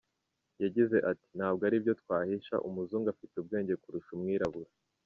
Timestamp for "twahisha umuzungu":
2.01-3.07